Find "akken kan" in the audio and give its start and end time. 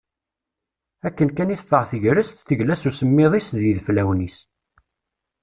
1.07-1.53